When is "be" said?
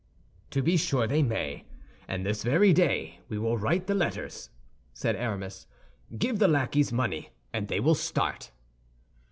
0.63-0.77